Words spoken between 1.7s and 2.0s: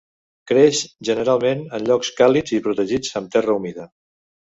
en